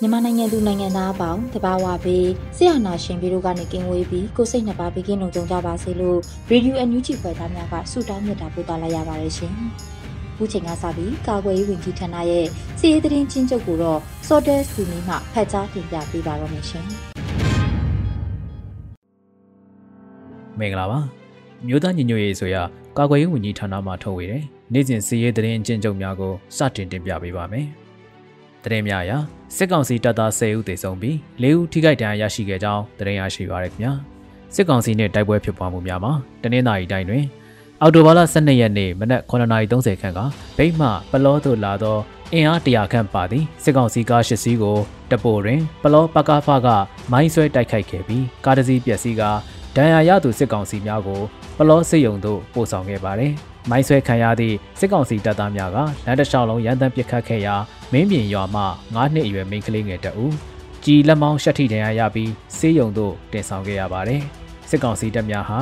[0.00, 6.18] မြန်မာနိုင်ငံသူနိုင်ငံသားအပေါင်းတဘာဝပေးဆရာနာရှင်ပြီးတို့ကနေကင်းဝေးပြီးကိုစိတ်နှစ်ပါးဘေးကင်းလုံခြုံကြပါစေလို့
[6.50, 9.52] Radio NUG ဖွယ်သားများကဆုတောင်းမြတ်တာပို့သလာရပါတယ်ရှင်။
[10.32, 12.46] အခုချိန်ကစပြီးကာကွယ်ရေးဝန်ကြီးဌာနရဲ့
[12.78, 16.86] စီရေးသတင်းချင်းချုပ်ကိုတော့ Sorter စီမီမှဖတ်ကြားတင်ပြပေးပါရမရှင်။
[20.58, 20.98] မင်္ဂလာပါ။
[21.66, 22.62] မြို့သားညီညွတ်ရေးဆိုရာ
[22.98, 27.66] ကာကွယ်ရေးဝန်ကြီးဌာနမှထုတ်ဝေတဲ့နေ့စဉ်စီရေးသတင်းချင်းချုပ်များကိုစတင်တင်ပြပေးပါမယ်။
[28.64, 29.12] သတင်းများအရ
[29.54, 33.92] စစ်ကောင်စီတပ်သား10ဦးသေဆုံးပြီး4ဦးထိခိုက်ဒဏ်ရာရရှိခဲ့ကြောင်းသတင်းရရှိပါရခင်ဗျာ
[34.54, 37.24] စစ်ကောင်စီနဲ့တိုက်ပွဲဖြစ်ပွားမှုများမှာတနင်္သာရီတိုင်းတွင်
[37.82, 40.20] အော်တိုဘာလ12ရက်နေ့မနက်9:30ခန့်က
[40.56, 41.98] ဗိတ်မှပလောသို့လာသော
[42.32, 44.76] အင်အားတရာခန့်ပါသည့်စစ်ကောင်စီကား၈စီးကို
[45.10, 46.68] တပိုတွင် ပလောပကားဖက
[47.12, 49.22] မိုင်းဆွဲတိုက်ခိုက်ခဲ့ပြီးကားတစ်စီးပျက်စီးက
[49.76, 51.20] ဒဏ်ရာရသူစစ်ကောင်စီများကို
[51.58, 53.32] ပလောစစ်ရုံသို့ပို့ဆောင်ခဲ့ပါတယ်။
[53.70, 57.54] မိုင်းဆွဲခံရသည့်စစ်ကောင်စီတပ်သားများကလမ်းတစ်လျှောက်လုံးရန်တမ်းပစ်ခတ်ခဲ့ရာ
[57.92, 58.62] မင်းပြင်ရွာမှ
[58.94, 60.26] 9နှစ်အရွယ်မိန်းကလေးငယ်တအူ
[60.84, 64.22] ကြည်လက်မောင်းရှက်ထိဒဏ်ရာရပြီးဆေးရုံသို့တင်ဆောင်ခဲ့ရပါတယ်။
[64.70, 65.58] စစ်ကောင်စီတပ်များဟာ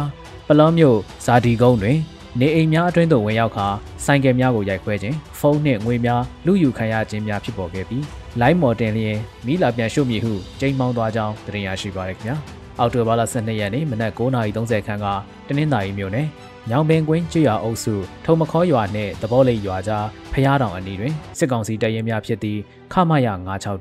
[0.48, 1.98] ပလောမြို့ဇာဒီကုန်းတွင်
[2.40, 3.66] နေအိမ်များအတွင်းသို့ဝင်ရောက်ခါ
[4.04, 8.04] ဆိုင်ကယ်များကိုရိုက်ခွဲခြင်းဖုန်းနှင့်ငွေများလူယူခံရခြင်းများဖြစ်ပေါ်ခဲ့ပြီး
[8.40, 12.36] လိုင်းမော်တင်လျင်မိလာပြန်ရှုပ်မြည်ဟုကျိန်းမောင်းသွားကြောင်းသိရရှိပါရခင်ဗျာ
[12.78, 15.06] အောက်တိုဘာလ12ရက်နေ့မနက်9:30ခန်းက
[15.48, 16.26] တနင်္သာရီမြို့နယ်
[16.70, 17.94] ညောင်ပင်ကွင်းကျွော်အုပ်စု
[18.24, 22.60] ထုံမခေါ်ရွာနှင့်တဘောလိတ်ရွာကြားဖျားတောင်အနီးတွင်စစ်ကောင်စီတပ်ရင်းများဖြစ်သည့်
[22.92, 23.28] ခမရ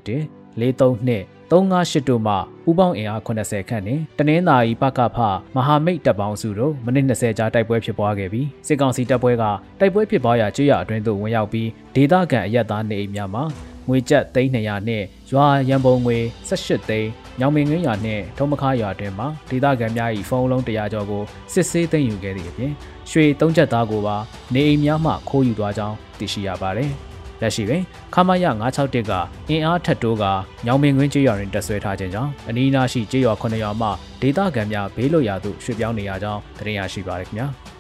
[0.08, 2.34] 961 43နှင့်358တို့မှ
[2.64, 5.18] ပူးပေါင်းအင်အား80ခန့်နှင့်တနင်္သာရီပကဖ
[5.56, 9.44] မဟာမိတ်တပ်ပေါင်းစုတို့မိနစ်20ကြာတိုက်ပွဲဖြစ်ပွားခဲ့ပြီးစစ်ကောင်စီတပ်ပွဲက
[9.80, 13.44] တိုက်ပွဲဖြစ်ပွားရာကျွော်အတွင်းသို့ဝင်ရောက်ပြီးဒေသခံအရက်သားနေအိမ်များမှာ
[13.90, 16.18] ငွေကျပ်300နှင့်ရွာရန်ပုံငွေ
[16.50, 21.24] 18သိန်းညောင်မင်ငင်းရွာနှင့်ထုံးမခါရွာတွင်မှဒေသခံများ၏ဖုန်းလုံး100ကျော်ကို
[21.54, 22.72] စစ်ဆေးသိမ်းယူခဲ့သည့်အပြင်
[23.10, 24.16] ရွှေသုံးချက်သားကိုပါ
[24.54, 26.92] နေအိမ်များမှခိုးယူသွားကြောင်းသိရှိရပါတယ်။
[27.42, 27.84] လက်ရှိတွင်
[28.14, 29.14] ခမရ961က
[29.50, 30.24] အင်အားထက်တိုးက
[30.66, 33.90] ညောင်မင်ကွင်းကျေးရွာတွင်တက်ဆွဲထားခြင်းကြောင့်အနီးအနားရှိကျေးရွာ9ရွာမှ
[34.22, 37.48] ဒေသခံများဘေးလွတ်ရာသို့ရွှေ့ပြောင်းနေရကြောင်းသိရရှိပါရခင်ဗျာ။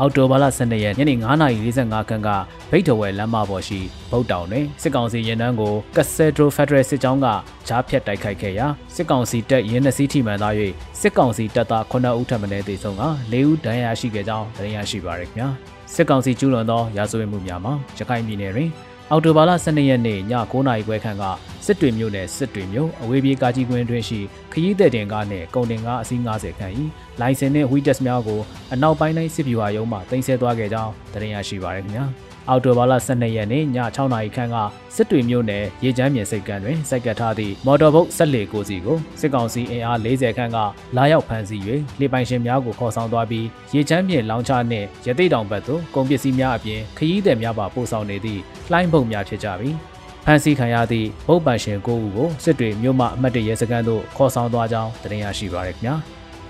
[0.00, 2.28] အောက်တိုဘာလ12ရက်ညနေ9:45ခန်းက
[2.70, 3.80] ဗိတ်တော်ဝဲလမ်းမပေါ်ရှိ
[4.10, 7.26] ဗုတ်တောင်တွင်စစ်ကောင်စီရင်နှန်းကိုကက်ဆယ်ဒရိုဖက်ဒရယ်စစ်ကြောင်းက
[7.68, 10.54] ဂျားဖြတ်တိုက်ခိုက်ခဲ့ရာစစ်ကောင်စီတပ်ရင်းနှစီးထိမှန်သား၍
[11.00, 13.02] စစ်ကောင်စီတပ်သား9ဦးထပ်မံသေဆုံးက
[13.32, 15.48] 4ဦးဒဏ်ရာရှိခဲ့ကြောင်းသိရရှိပါရခင်ဗျာ
[15.94, 18.70] စစ်ကောင်စီကျူးလွန်သောရာဇဝတ်မှုများမှာရခိုင်ပြည်နယ်တွင်
[19.10, 21.24] အော်တိုဘာလ12ရက်နေ့ည9:00နာရီခွဲခန့်က
[21.66, 24.20] စစ်တွေမြို့နယ်စစ်တွေမြို့အဝေးပြေးကားကြီးကွင်းတွင်ရှိ
[24.52, 26.74] ခရီးသည်တင်ကားနှင့်ကုန်တင်ကားအစီး90ခန့်၏
[27.20, 28.40] လိုင်စင်နှင့်ဝီတက်စ်များကို
[28.72, 32.04] အနောက်ပိုင်းတိုင်းစစ်ဗျူဟာရုံးမှတင်ဆက်သွားခဲ့ကြောင်းသတင်းရရှိပါရခင်ဗျာ
[32.48, 33.64] အော်တိုဘာလ12ရက်နေ့ည
[33.96, 34.56] 6နာရီခန့်က
[34.94, 40.58] စစ်တွေမြို့နယ်ရေချမ်းမြေစိတ်ကမ်းတွင်စိုက်ကတ်ထားသည့်မော်တော်ဘုတ်ဆက်လေကိုစီကိုစစ်ကောင်စီအင်အား40ခန့်က
[40.96, 41.62] လာရောက်ဖမ်းဆီး၍
[42.00, 48.40] လေပိုင်ရှင်များကိုခေါ်ဆောင်သွားပြီးရေချမ်းမြေလောင်ချနှင့်ရသိတောင်ဘက်သို့ကုန်ပစ္စည်းများအပြင်ခရီးသည်များပါပို့ဆောင်နေသည့်
[48.70, 49.76] လှိုင်းပုံများဖြစ်ကြပြီး
[50.24, 55.94] ဖမ်းဆီးခံရသည့်ဗုတ်ပန်ရှင်ကိုဦးကိုစစ်တွေမြို့မှအမှတ်တရဲစခန်းသို့ခေါ်ဆောင်သွားကြောင်းတင်ရရှိပါရခင်ဗျာ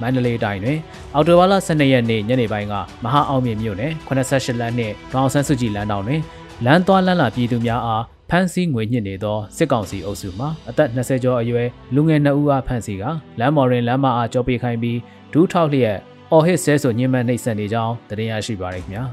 [0.00, 0.78] မန္တလေးတိုင်းတွင်
[1.14, 2.74] အော်တိုဝါလာ12ရက်နေ့ညနေပိုင်းက
[3.04, 6.20] မဟာအောင်မြင့်မြို့နယ်88လမ်းနှင့်ဒေါအောင်ဆန်းစုကြည်လမ်းတောင်တွင်
[6.64, 13.04] လမ်းသွားလမ်းလာပြည်သူများအားဖမ်းဆီးငွေညှစ်နေသောစစ်ကောင်စီအုပ်စုမှအသက်20ကျော်အရွယ်လူငယ်2ဦးအားဖမ်းဆီးက
[13.40, 14.98] လမ်းမော်ရင်လမ်းမအားကြောပေးခိုင်းပြီး
[15.32, 15.96] ဒူးထောက်လျက်
[16.32, 19.04] အော်ဟစ်ဆဲဆိုညှဉ်းပန်းနှိပ်စက်နေကြောင်းတင်ရရှိပါရခင်ဗျာ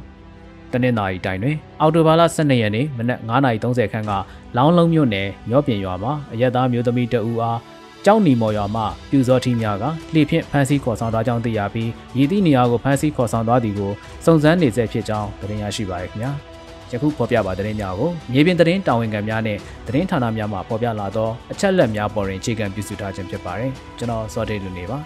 [0.72, 4.12] တနင်္သာရီတိုင်းတွင်အော်တိုဘာလ12ရက်နေ့မနက်9:30ခန်းက
[4.58, 7.60] လောင်းလုံးမြို့နယ်ရော့ပြင်ရွာမှာအရက်သားမျိုးသမီးတအူအား
[8.06, 9.84] ကျောင်းနီမော်ရွာမှပြူစောထီများက
[10.14, 13.92] လှေဖြင့်ဖမ်းဆီးခေါ်ဆောင်သွားကြောင်းသိရပြီးရည်သည့်နေရာကိုဖမ်းဆီးခေါ်ဆောင်သွားသည်ကို
[14.26, 16.32] စုံစမ်းနေဆဲဖြစ်ကြောင်းသတင်းရရှိပါရခင်ဗျာ
[16.92, 19.58] ယခုဖော်ပြပါသတင်းများကိုမြေပြင်သတင်းတာဝန်ခံများနဲ့
[19.88, 25.00] သတင်းဌာနများမှဖော်ပြလာသောအချက်အလက်များပေါ်တွင်အခြေခံပြုစုထားခြင်းဖြစ်ပါတယ်ကျွန်တော်စောတေလူနေပါ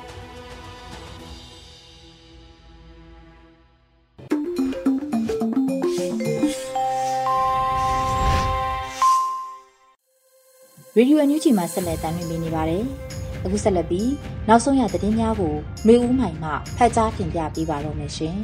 [11.00, 12.84] ရေဒီယိုအန်ယူဂျီမှာဆက်လက်တင်ပြနေပါတယ်။
[13.46, 14.10] အခုဆက်လက်ပြီး
[14.48, 15.56] နောက်ဆုံးရသတင်းများကို
[15.86, 18.36] နှွေဦးမိုင်မှဖတ်ကြားတင်ပြပေးပါတော့မယ်ရှင်။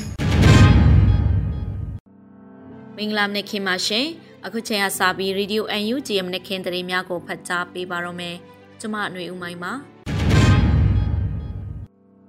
[2.97, 4.05] မင်္ဂလာမနေ့ခင်ပါရှင်။
[4.45, 8.35] အခုချိန်ကစပြီးရေဒီယိုအန်ယူဂျီရဲ့မနေ့ခင်သတင်းများကိုဖတ်ကြားပေးပါတော့မယ်။
[8.79, 9.71] ကျွန်မနှွေဦးမိုင်ပါ။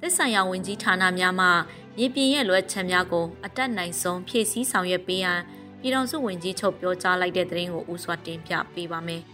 [0.00, 1.48] သက်ဆိုင်ရာဝန်ကြီးဌာနများမှ
[1.96, 5.40] မြေပြင်ရဲ့လွှဲချက်များကိုအတက်နိုင်ဆုံးဖြည့်ဆည်းဆောင်ရွက်ပေးရန်
[5.80, 9.24] ပြည်ထောင်စုဝန်ကြီးချုပ်ပြောကြားလိုက်တဲ့သတင်းကိုဦးစွာတင်ပြပေးပါမယ်။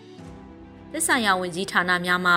[0.93, 2.35] သက်ဆိုင်ရာဝန်ကြီးဌာနများမှ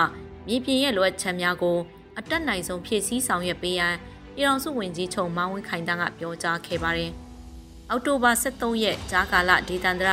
[0.47, 1.77] မြေပြင်ရဲ့လွှဲချက်များကို
[2.17, 3.95] အတက်နိုင်ဆုံးဖြည့်ဆည်းဆောင်ရွက်ပေးရန်
[4.33, 7.11] ပြည်ထောင်စုဝန်ကြီးချုပ်မောင်ဝင်းခိုင်တန်းကပြောကြားခဲ့ပါတယ်။
[7.89, 10.11] အောက်တိုဘာ23ရက်ဂျာကာလဒေသန္တရ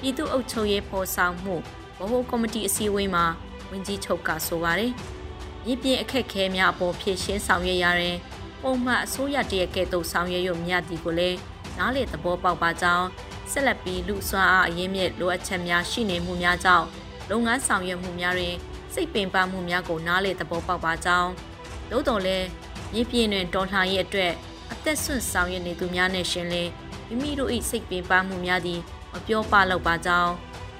[0.00, 1.54] ပြည်သူ့အုပ်ချုပ်ရေးဖော်ဆောင်မှု
[1.98, 3.24] ဗဟိုကော်မတီအစည်းအဝေးမှာ
[3.70, 4.92] ဝန်ကြီးချုပ်ကဆိုပါတယ်။
[5.64, 8.16] မြေပြင်အခက်ခဲများအပေါ်ဖြည့်ရှင်းဆောင်ရွက်ရတဲ့
[8.62, 11.38] ပုံမှန်အစိုးရတရကဲ့သို့ဆောင်ရွက်ရမြတ်ဒီကိုလည်း
[11.78, 13.06] နားလေသဘောပေါက်ပါကြောင်း
[13.50, 16.86] ဆက်လက်ပြီးလူစွမ်းအားအရင်းမြစ်လိုအပ်ချက်များရှိနေမှုများကြောင့်
[17.30, 18.56] လုပ်ငန်းဆောင်ရွက်မှုများတွင်
[18.94, 21.30] စိတ်ပင်ပန်းမှုများကိုနားလေသဘောပေါက်ပါကြောင်း
[21.90, 22.46] သို့တော်လည်း
[22.92, 24.32] မြေပြင်တွင်တော်လှန်ရေးအတွက်
[24.72, 26.70] အသက်ဆွန့်ဆောင်ရွက်နေသူများနဲ့ရှင်လင်း
[27.08, 28.80] မိမိတို့၏စိတ်ပင်ပန်းမှုများသည်
[29.12, 30.32] မပြောပလောက်ပါကြောင်း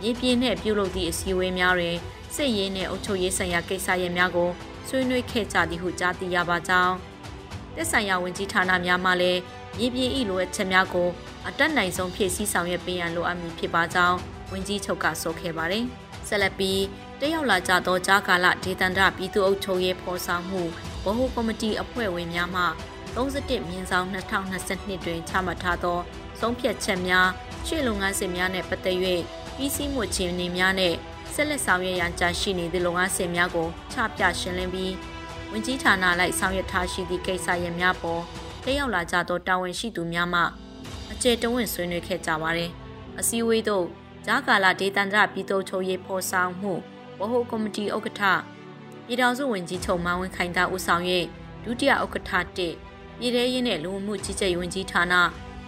[0.03, 1.97] မြေပြင်နှင့်ပြုလုပ်သည့်အစည်းအဝေးများတွင်
[2.35, 4.50] စိတ်ရင်းနှင့်အုပ်ချုပ်ရေးဆိုင်ရာကိစ္စရပ်များကို
[4.88, 6.95] ဆွေးနွေးခဲ့ကြသည်ဟုကြားသိရပါကြောင်း
[7.77, 9.41] တက်ဆိုင်ရာဝန်ကြီးဌာနများမှလည်း
[9.79, 11.09] မြေပြင်ဤလိုအပ်ချက်များကို
[11.49, 14.17] အတက်နိုင်ဆုံးဖြည့်ဆည်းဆောင်ရွက်ပေးရန်လိုအပ်မည်ဖြစ်ပါကြောင်း
[14.53, 15.87] ဝန်ကြီးချုပ်ကဆိုခဲ့ပါတယ်။
[16.32, 16.82] ဆက်လက်ပြီး
[17.20, 20.62] တက်ရောက်လာကြသောကြားကာလဒေသန္တရပြည်သူ့အုပ်ချုပ်ရေးဖော်ဆောင်မှု
[21.05, 22.64] ဗဟိုကော်မတီအဖွဲ့ဝင်များမှ
[23.14, 25.99] 31မြင်းဆောင်2022တွင်ချမှတ်ထားသော
[26.40, 27.29] ဆုံးဖြတ်ချက်များ
[27.67, 28.96] ရှေ့လုပ်ငန်းစဉ်များနဲ့ပတ်သက်၍
[29.56, 30.94] ပြီးစီးမှုခြင်းနေများနဲ့
[31.34, 34.94] ဆက်လက်ဆောင်ရွက်ရန်ကြာရှိနေသည့်လုပ်ငန်းစဉ်များကိုချပြရှင်းလင်းပြီး
[35.50, 38.23] ဝင်ကြီးဌာနလိုက်ဆောင်ရွက်ထားရှိသည့်ကိစ္စရပ်များပေါ်
[38.64, 40.40] တက်ရောက်လာကြသောတာဝန်ရှိသူများမှ
[41.12, 42.70] အကျေတဝင့်ဆွေးနွေးခဲ့ကြပါတယ်။
[43.20, 43.87] အစည်းအဝေးသို့
[44.27, 46.73] ဂျာကာလာဒေသန္တရပြည်သူ့ချုပ်ရေးဖော်ဆောင်မှု
[47.21, 48.23] ဝဟိုကော်မတီဥက္ကဋ္ဌ
[49.07, 51.05] ပြည်ထောင်စုဝန်ကြီးချုပ်မန်းဝင်းခိုင်တာဦးဆောင်၍
[51.65, 55.15] ဒုတိယဥက္ကဋ္ဌ1ပြည်ထရေးနဲ့လူမှုကြီးကြပ်ဝန်ကြီးဌာန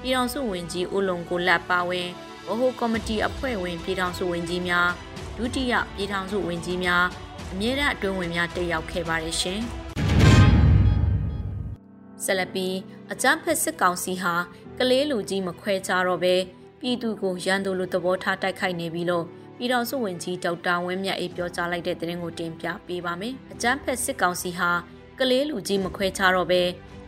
[0.00, 2.08] ပြည်ထောင်စုဝန်ကြီးဦးလုံကိုလက်ပါဝင်
[2.48, 4.88] ဝဟိုကော်မတီအဖွဲ့ဝင်ပြည်ထောင်စုဝန်ကြီးများ
[5.36, 7.04] ဒုတိယပြည်ထောင်စုဝန်ကြီးများ
[7.52, 9.60] အမြဲတမ်းအတွင်းဝင်များတက်ရောက်ခဲ့ပါတယ်ရှင်။
[12.24, 12.76] ဆက်လက်ပြီး
[13.12, 14.34] အကြမ်းဖက်စစ်ကောင်စီဟာ
[14.78, 16.34] ကလေးလူကြီးမခွဲခြားတော့ပဲ
[16.86, 19.24] ပြည်သူကိုရန်သူလိုသဘောထားတိုက်ခိုက်နေပြီလို့
[19.58, 24.70] ပြည်တော်စုဝင်ကြီးဒေါက်တာဝင်းမြတ်အေးပြောကြားလိုက်တဲ့သတင်းကိုတင်ပြပေးပါမယ်။အကြမ်းဖက်စစ်ကောင်စီဟာ
[25.18, 26.62] ကလေးလူကြီးမခွဲခြားတော့ပဲ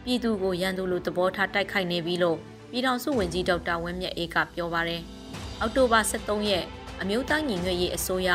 [0.04, 2.38] ပြည်သူကိုရန်သူလိုသဘောထားတိုက်ခိုက်နေပြီလို့
[2.70, 5.02] ပြည်တော်စုဝင်ကြီးဒေါက်တာဝင်းမြတ်အေးကပြောပါရယ်။
[5.60, 6.64] အောက်တိုဘာ23ရက်
[7.00, 8.30] အမျိုးသားညီညွတ်ရေးအစိုးရ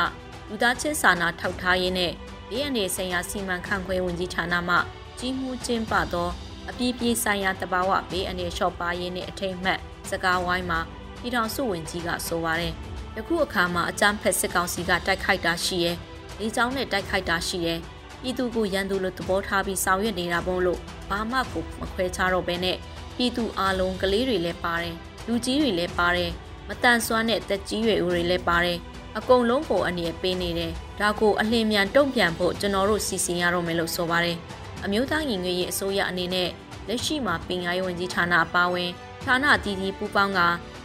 [0.49, 2.11] လူသားချင်းစာနာထောက်ထားရေးနဲ့
[2.49, 4.75] DNA ဆိုင်ရာစီမံခန့်ခွဲဝင်ကြီးဌာနမှ
[5.19, 6.29] ကြီးမှုကျင်းပသော
[6.69, 9.79] အပြည့်ပြည့်ဆိုင်ရာတဘာဝဘေးအနေလျှော့ပါရေးနဲ့အထိတ်မှတ်
[10.09, 10.81] စကားဝိုင်းမှာ
[11.21, 12.73] ပြည်ထောင်စုဝင်ကြီးကဆိုပါတယ်။
[13.17, 15.91] ယခုအခါမှာအကြမ်းဖက်စစ်ကောင်စီကတိုက်ခိုက်တာရှိရဲ။
[16.39, 17.75] လေကြောင်းနဲ့တိုက်ခိုက်တာရှိရဲ။
[18.21, 20.79] ပြည်သူကိုရန်သူလိုသဘောထားပြီးဆောင်ရွက်နေတာပုံလို့
[21.09, 22.77] ဘာမှကိုမခွဲခြားတော့ဘဲနဲ့
[23.15, 24.95] ပြည်သူအလုံးကလေးတွေလည်းပါတယ်။
[25.27, 26.31] လူကြီးတွေလည်းပါတယ်။
[26.67, 28.77] မတန်ဆွမ်းတဲ့တက်ကြီးရွယ်ဦးတွေလည်းပါတယ်။
[29.17, 34.37] အကုန်လုံးကိုအနေနဲ့ပေးနေတယ်။ဒါကိုအလင်းမြန်တုံ့ပြန်ဖို့ကျွန်တော်တို့စီစဉ်ရတော့မယ်လို့ဆိုပါတယ်။
[34.85, 36.49] အမျိုးသားညီညွတ်ရေးအစိုးရအနေနဲ့
[36.87, 38.89] လက်ရှိမှာပင်ယာရေးဝန်ကြီးဌာနအပါအဝင်
[39.25, 40.39] ဌာနအသီးသီးပူးပေါင်းက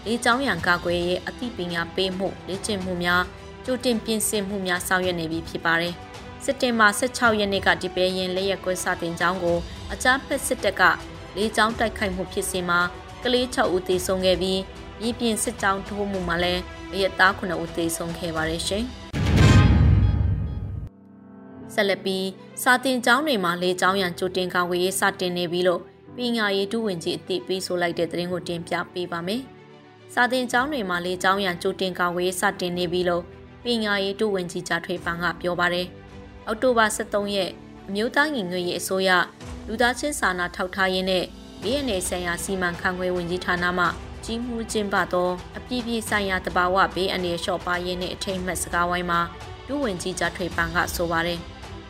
[0.07, 3.23] လေကြောင်းရန်ကာကွယ်ရေးအသိပညာပေးမှုလေ့ကျင့်မှုများ
[3.65, 5.95] ကြိုတင်ပြင်ဆင်မှုများဆောင်ရွက်နေပြီဖြစ်ပါတယ်။
[6.45, 9.59] စက်တင်ဘာ16ရက်နေ့ကဒီပဲရင်လက်ရက်ကွဲစတင်ကြောင်းကို
[9.93, 10.83] အကြမ်းဖက်စစ်တပ်က
[11.37, 12.81] လေကြောင်းတိုက်ခိုက်မှုဖြစ်စဉ်မှာ
[13.23, 14.61] ကလေး6ဦးသေဆုံးခဲ့ပြီး
[15.01, 18.85] မြေပြင်စစ်ကြောင်းထိုးမှုမှာလည်းအရက်သား9ဦးသေဆုံးခဲ့ပါတယ်ရှင်။
[21.75, 22.27] ဆက်လက်ပြီး
[22.63, 25.81] စာတင်ကျောင်းတွေမှာလေကျောင်းရန်ကြိုတင်ကာဝေးရေးစတင်နေပြီလို့
[26.17, 29.43] ပညာရေးဒုဝန်ကြီးအသိပေးဆိုလိုက်တဲ့သတင်းကိုတင်ပြပေးပါမယ်။
[30.19, 33.23] စာတင်ကျောင်းတွေမှာလေကျောင်းရန်ကြိုတင်ကာဝေးရေးစတင်နေပြီလို့
[33.65, 35.87] ပညာရေးဒုဝန်ကြီးဂျာထွေပန်ကပြောပါတယ်။
[36.47, 37.51] အောက်တိုဘာ23ရက်
[37.89, 39.11] အမျိုးသားညီညွတ်ရေးအစိုးရ
[39.67, 41.25] လူသားချင်းစာနာထောက်ထားရေးနဲ့
[41.63, 43.87] BNA ဆိုင်ရာစီမံခန့်ခွဲဝင်ကြီးဌာနမှ
[44.25, 49.21] ကြီးမှုကျင်းပသောအပြည့်ပြည့်ဆိုင်ရာတဘာဝဘေးအနေလျှော့ပါရေးနဲ့အထိတ်မှတ်စကားဝိုင်းမှာ
[49.69, 51.41] ဒုဝန်ကြီးဂျာထွေပန်ကဆိုပါတယ်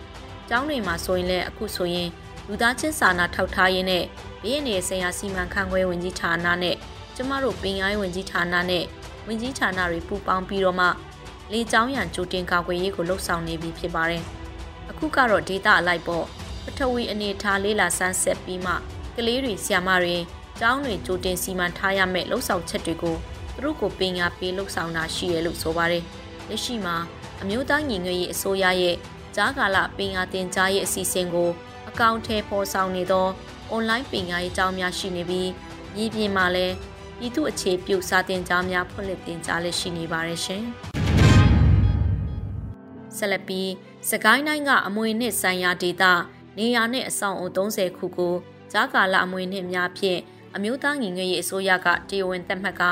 [0.48, 2.08] ။ကျောင်းတွေမှာဆိုရင်လည်းအခုဆိုရင်
[2.46, 4.04] လူသားချင်းစာနာထောက်ထားရေးနဲ့
[4.42, 6.76] ဘေးရည်ဆိုင်ရာစီမံခန့်ခွဲဝင်ကြီးဌာနနဲ့
[7.16, 8.84] ကျမတို့ပင်ရိုင်းဝင်ကြီးဌာနနဲ့
[9.26, 10.86] ဝင်ကြီးဌာနတွေပူးပေါင်းပြီးတော့မှ
[11.52, 14.22] လေကျောင်းရန်ကြိုတင်ကာကွယ်ရေးကိုလှုပ်ဆောင်နေပြီဖြစ်ပါတယ်။
[14.90, 16.24] အခုကတော့ဒေတာအလိုက်ပေါ့
[16.64, 18.72] ပထဝီအနေထားလေးလာဆန်းဆက်ပြီးမှ
[19.16, 20.16] ကလေးတွေဆီယမတွေ
[20.60, 23.16] ကျောင်းတွေကြိုတင်စီမံထားရမယ့်လှုပ်ဆောင်ချက်တွေကို
[23.54, 26.04] သူတို့ကိုပင်ညာပေးလှုပ်ဆောင်တာရှိရလို့ဆိုပါတယ်။
[26.48, 26.96] လက်ရှိမှာ
[27.40, 28.96] အမျိုးသားညီညွတ်ရေးအစိုးရရဲ့
[29.36, 31.50] ကြားကာလပင်ယာတင်ကြားရေးအစီအစဉ်ကို
[31.88, 33.28] အကောင့်ထဲပေါ်ဆောင်နေသော
[33.70, 35.50] အွန်လိုင်းပင်ယာရေးအကြောင်းများရှိနေပြီး
[35.94, 36.74] မြေပြင်မှာလည်း
[37.18, 40.62] ပြည်သူအခြေပြုစာတင်ကြားများဖွင့်လှစ်တင်ကြားလည်းရှိနေပါတယ်ရှင်။
[43.16, 43.70] ဆဆက်လက်ပြီး
[44.10, 46.04] စကိုင်းတိုင်းကအမွေနှစ်ဆိုင်ရာဒေသ
[46.58, 48.34] နေရာနဲ့အဆောင်အုံ30ခုကို
[48.72, 50.20] ဂျာကာလအမွေနှစ်များဖြင့်
[50.56, 52.82] အမျိုးသားညီညွတ်ရေးအစိုးရကတရားဝင်သတ်မှတ်က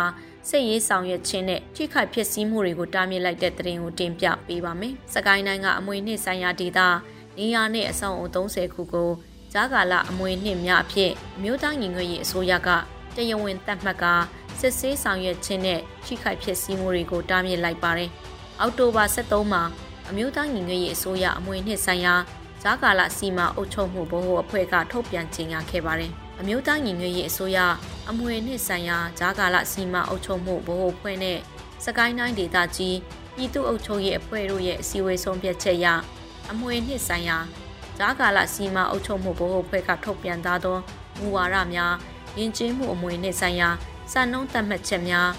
[0.48, 6.80] စိတ်ရေးဆောင်ရွက်ခြင်းနဲ့ထိခိုက်ဖြစ်စည်းမှုတွေကိုတားမြစ်လိုက်တဲ့သတင်းကိုတင်ပြပေးပါမယ်။စကိုင်းတိုင်းကအမွေနှစ်ဆိုင်ရာဒေသ
[7.38, 9.10] နေရာနဲ့အဆောင်အုံ30ခုကို
[9.52, 12.70] ဂျာကာလအမွေနှစ်များအဖြစ်အမျိုးသားညီညွတ်ရေးအစိုးရက
[13.16, 14.04] တရားဝင်သတ်မှတ်က
[14.60, 18.10] စစ်ဆေးဆောင်ရွက်ခြင်းနဲ့ထိခိုက်ဖြစ်စည်းမှုတွေကိုတားမြစ်လိုက်ပါတယ်။
[18.60, 19.62] အောက်တိုဘာ23မှာ
[20.08, 22.14] အမျိုးသားညီညွတ်ရေးအစိုးရအမွေနှစ်ဆိုင်ရာ
[22.62, 27.58] ဂျာကာလစီမံအုပ်ချုပ်မှုဘို့အဖွဲ့ကထုတ်ပြန်ကြေညာခဲ့ပါတယ်။အမျိုးသားညီညွတ်ရေးအစိုးရ
[28.10, 31.38] အမွေနှစ်ဆိုင်ရာဂျာကာလစီမံအုပ်ချုပ်မှုဘို့အဖွဲ့နဲ့
[31.84, 32.96] စကိုင်းတိုင်းဒေသကြီး
[33.34, 35.86] ပြည်သူ့အုပ်ချုပ်ရေးအဖွဲ့တို့ရဲ့အစည်းအဝေးဆုံးဖြတ်ချက်အရ
[36.52, 37.38] အမွေနှစ်ဆိုင်ရာ
[37.98, 40.78] ဂျာကာလစီမံအုပ်ချုပ်မှုဘို့အဖွဲ့ကထုတ်ပြန်ထားသော
[41.18, 41.94] မူဝါဒများ
[42.38, 43.68] ယဉ်ကျေးမှုအမွေနှစ်ဆိုင်ရာ
[44.12, 45.30] စံနှုန်းသတ်မှတ်ချက်များ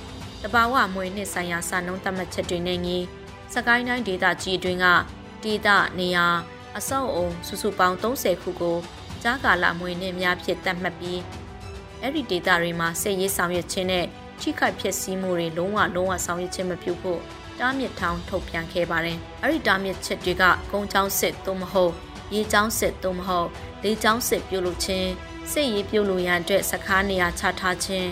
[0.44, 2.98] တဘာဝအမွေနှစ်ဆိုင်ရာစံနှုန်းသတ်မှတ်ချက်တွေနဲ့ညီ
[3.54, 4.88] စကိုင်းတိုင်းဒေသကြီးအတွင်းက
[5.44, 5.68] ဒေသ
[6.00, 6.26] နေရာ
[6.78, 8.78] အဆောက်အုံစုစုပေါင်း30ခုကို
[9.22, 11.22] ကြားကာလမွေနှစ်များဖြစ်သတ်မှတ်ပြီး
[12.02, 14.06] အဲ့ဒီဒေသတွေမှာစစ်ရေးဆောင်ရွက်ခြင်းနဲ့
[14.42, 17.20] ချိခိုက်ဖြစ်စည်းမှုတွေလုံးဝလုံးဝဆောင်ရွက်ခြင်းမပြုဖို့
[17.60, 21.94] တားမြစ်ထောင်ထုတ်ပြန်ခဲ့ပါတယ်။အဲ့ဒီတားမြစ်ချက်တွေကကုန်းချောင်းစစ်သို့မဟုတ်
[22.34, 23.48] ရေချောင်းစစ်သို့မဟုတ်
[23.84, 25.10] လေချောင်းစစ်ပြုလုပ်ခြင်း
[25.52, 28.10] စစ်ရေးပြုလုပ်ရန်အတွက်စခါးနေရာချထားခြင်း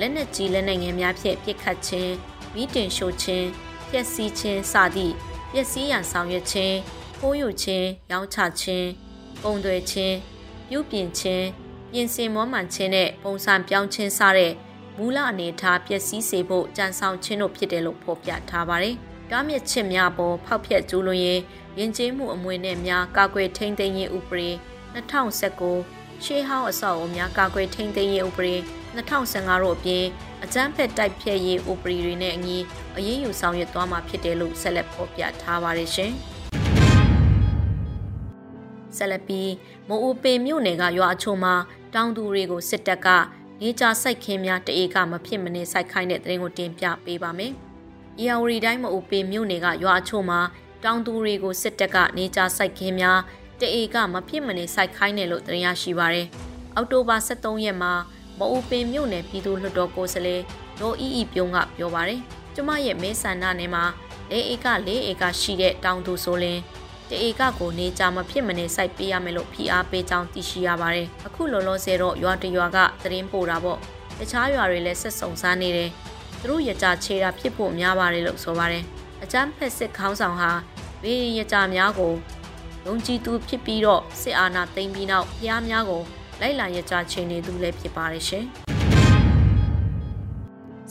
[0.00, 2.12] လက်နက်ကြီးလက်နက်ငယ်များဖြင့်ပစ်ခတ်ခြင်း
[2.54, 3.46] မိတင်ရှို့ခြင်း
[3.90, 5.14] ပျက်စီးခြင်းစသည့်
[5.52, 6.76] ပျက်စီးရန်ဆောင်ရွက်ခြင်း
[7.18, 8.88] ခိုးယူခြင်းရောင်းချခြင်း
[9.42, 10.16] ပုံသွဲခြင်း
[10.68, 11.46] ပြုပြင်ခြင်း
[11.90, 14.52] ပြင်ဆင်မောမှန်ခြင်းနဲ့ပုံစံပြောင်းခြင်းစတဲ့
[14.96, 18.96] မူလအနေထားပျက်စီးစေဖို့ကြံဆောင်ခြင်းတို့ဖြစ်တယ်လို့ဖော်ပြထားပါတယ်။
[19.30, 21.40] ကားမြစ်ချစ်များပေါ်ဖောက်ဖျက်ကျူးလွန်ရင်
[21.78, 24.50] ယဉ်ကျေးမှုအမွေနဲ့များကာကွယ်ထိန်းသိမ်းရေးဥပဒေ
[24.94, 28.54] 2019 ရှေးဟောင်းအဆောက်အအုံများကာကွယ်ထိန်းသိမ်းရေးဥပဒေ
[28.96, 30.04] 2015တို့အပြင်
[30.44, 32.58] အကြမ်းဖက်တိုက်ဖျက်ရေးဥပဒေတွေနဲ့အညီ
[32.96, 36.12] အရေးယူဆောင်ရွက်သွားမှာဖြစ်တယ်လို့ဆက်လက်ဖော်ပြထားပါတယ်ရှင်။
[38.96, 39.52] ဆက်လက်ပြီး
[39.88, 41.54] မိုးအိုပင်မြို့နယ်ကရွာအချို့မှာ
[41.94, 43.08] တောင်သူတွေကိုစစ်တပ်က
[43.62, 47.52] နေကြစိုက်ခင်းများတအေကမဖြစ်မနေစိုက်ခိုင်းတဲ့တဲ့ရင်ကိုတင်ပြပေးပါမယ်။
[48.18, 50.40] အီယာဝရီတိုင်းမိုးအိုပင်မြို့နယ်ကရွာအချို့မှာ
[50.84, 53.18] တောင်သူတွေကိုစစ်တပ်ကနေကြစိုက်ခင်းများ
[53.62, 56.26] တအေကမဖြစ်မနေစိုက်ခိုင်းတယ်လို့တင်ရရှိပါရယ်။
[56.74, 57.92] အောက်တိုဘာ23ရက်မှာ
[58.38, 60.42] မအူပင်မြို့နယ်ပြည်သူ့လွှတ်တော်ကိုယ်စားလှယ်
[60.80, 62.20] ဒေါ်အီအီပြုံးကပြောပါတယ်။
[62.54, 63.84] ကျမရဲ့မဲဆန္ဒနယ်မှာ
[64.32, 66.58] ၄ဧက၄ဧကရှိတဲ့တောင်သူဆိုရင်
[67.10, 73.78] တဧကကိုနေကြမဖြစ်မနေစိုက်ပေးရမယ်လို့ဖိအားပေးကြောင်းသိရှိရပါတယ်။အခုလောလောဆယ်တော့ရွာတရွာကသတင်းပို့တာပေါ့။
[74.18, 75.90] တခြားရွာတွေလည်းဆက်စုံစားနေတယ်။
[76.40, 78.84] သူတို့ရကြချေတာဖြစ်ဖို့များပါတယ်လို့ဆိုပါတယ်။
[79.22, 80.50] အကြမ်းဖက်စစ်ခေါင်းဆောင်ဟာ
[81.02, 82.14] ဘေးရကြများကို
[82.86, 86.02] ယုံကြည်သူဖြစ်ပြီးတော့စစ်အာဏာသိမ်းပြီးနောက်ဖျားများကို
[86.40, 88.44] လိုက်လာရကြချင်နေသူလည်းဖြစ်ပါတယ်ရှင်။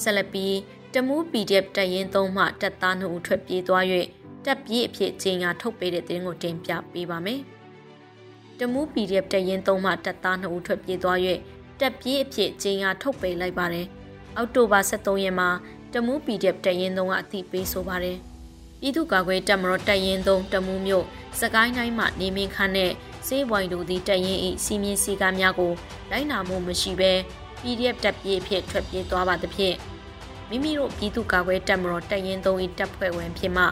[0.02, 0.56] ဆက်လက်ပြီး
[0.94, 3.84] တမူး PDF တရင်သုံးမှတက်သားနှုတ်ထွက်ပြေးသွား၍
[4.46, 7.40] တက်ပြေးအဖြစ်ချိန်ညာထုတ်ပေးတဲ့သတင်းကိုတင်ပြပေးပါမယ်။
[8.60, 11.18] တမူး PDF တရင်သုံးမှတက်သားနှုတ်ထွက်ပြေးသွား၍
[11.80, 13.88] တက်ပြေးအဖြစ်ချိန်ညာထုတ်ပေးလိုက်ပါတယ်။
[14.38, 15.50] အောက်တိုဘာ23ရက်မှာ
[15.94, 18.20] တမူး PDF တရင်သုံးကအသိပေးဆိုပါတယ်။
[18.82, 21.06] ပြည်သူ့ကာကွယ်တပ်မတော်တရင်သုံးတမူးမြို့
[21.40, 22.92] စကိုင်းတိုင်းမှာနေမင်းခန်းနဲ့
[23.28, 25.74] စေးဝိုင်တို့သည်တရင်ဤစီမင်းစီကားများကို
[26.12, 27.12] လိုက်နာမှုမရှိဘဲ
[27.62, 29.76] PDF တပ်ပြေးအဖြစ်ထွက်ပြေးသွားပါသဖြင့်
[30.50, 33.64] မိမိတို့ပြည်သူ့ကာကွယ်တပ်မတော်တရင်သုံးဤတပ်ဖွဲ့ဝင်ဖြစ်မှ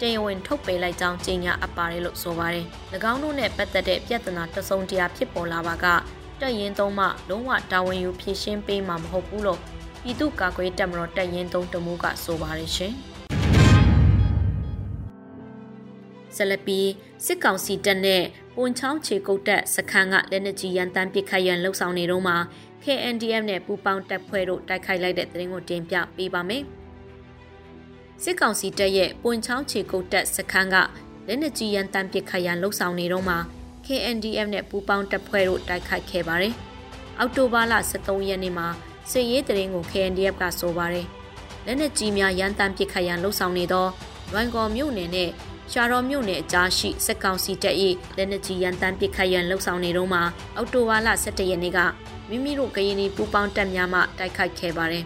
[0.00, 2.66] တရားဝင်ထုတ်ပေးလိုက်ကြောင်းကြေညာအပ်ပါတယ်လို့ဆိုပါတယ်။၎
[3.12, 5.86] င်းတို့နဲ့ပတ်သက်တဲ့ပြဿနာတစုံတရာဖြစ်ပေါ်လာပါက
[6.40, 9.60] တပ်ရင်သုံးမှလုံးဝတာဝန်ယူဖြည့်ရှင်းပေးမှာမဟုတ်ဘူးလို့
[10.02, 12.94] ပြည်သူ့ကာကွယ်တပ်မတော်တပ်ရင်သုံးတမှုကဆိုပါတယ်ရှင်။
[16.36, 16.80] ဆလပီ
[17.24, 18.22] စစ်ကောင်စီတပ်နဲ့
[18.56, 22.36] ပွန်ချောင်းခြေကုတ်တပ်စခန်းကလက်နက်ကြီးရန်တမ်းပစ်ခတ်ရန်လှုပ်ဆောင်နေတော့မှာ
[22.84, 26.62] KNDF နဲ့ပူးပေါင်းတပ်ဖွဲ့တို့တိုက်ခိုက်လိုက်တဲ့သတင်းကိုတင်ပြပေးပါမယ်။
[28.22, 30.76] စစ်ကောင်စီတပ်ရဲ့ပွန်ချောင်းခြေကုတ်တပ်စခန်းက
[31.26, 33.38] လက်နက်ကြီးရန်တမ်းပစ်ခတ်ရန်လှုပ်ဆောင်နေတော့မှာ
[33.86, 36.54] KNDF နဲ့ပူးပေါင်းတပ်ဖွဲ့တို့တိုက်ခိုက်ခဲ့ပါတယ်။
[37.18, 38.66] အောက်တိုဘာလ23ရက်နေ့မှာ
[39.10, 41.06] စစ်ရေးတရင်ကို KNDF ကဆိုပါတယ်။
[41.66, 43.86] လက်နက်ကြီးများရန်တမ်းပစ်ခတ်ရန်လှုပ်ဆောင်နေသော
[44.32, 45.30] လွိုင်ကော်မြို့နယ်နဲ့
[45.72, 47.76] ရှာတော်မြို့နယ်အကြားရှိစက်ကောင်စီတပ်၏
[48.16, 50.22] လက်နက်ကြီးရန်တမ်းပစ်ခတ်ရန်လှုပ်ဆောင်နေတော့မှာ
[50.56, 51.78] အောက်တိုဘာလ17ရက်နေ့က
[52.28, 55.04] မိမိတို့ကရင်ပြည်ပူပေါင်းတပ်များမှတိုက်ခိုက်ခဲ့ပါတယ်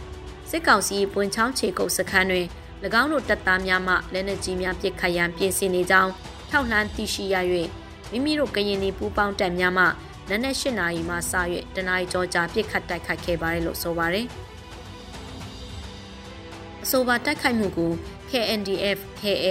[0.50, 2.46] ။စစ်ကောင်စီပွင့်ချောင်းခြေကုပ်စခန်းတွင်၎
[3.00, 6.10] င်းတို့တပ်သားများမှလက်နက်ကြီးများပစ်ခတ်ရန်ပြင်ဆင်နေကြောင်း
[6.50, 7.36] ထောက်လှမ်းသိရှိရ၍
[8.10, 11.32] မိမိတို့ကရင်ပြည်ပူပေါင်းတပ်များမှနနက်၈နာရီမှစ၍
[11.74, 14.26] တနအီကြောကြာပစ်ခတ်တိုက်ခိုက်ခဲ့ပါတယ်လို့ဆိုပါတယ်။
[16.84, 17.92] အဆိုပါတိုက်ခိုက်မှုကို
[18.30, 19.46] KNDF, KA